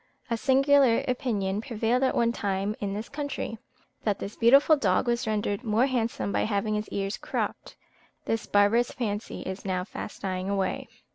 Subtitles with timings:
[0.31, 3.59] A singular opinion prevailed at one time in this country,
[4.03, 7.75] that this beautiful dog was rendered more handsome by having his ears cropped:
[8.25, 10.87] this barbarous fancy is now fast dying away.